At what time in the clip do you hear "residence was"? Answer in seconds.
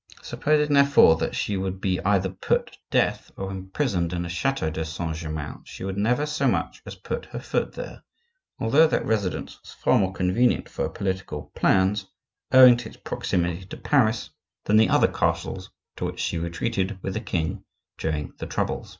9.05-9.73